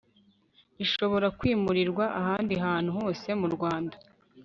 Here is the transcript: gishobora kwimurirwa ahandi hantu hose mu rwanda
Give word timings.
gishobora 0.77 1.27
kwimurirwa 1.39 2.05
ahandi 2.19 2.53
hantu 2.65 2.89
hose 2.97 3.27
mu 3.39 3.47
rwanda 3.55 3.95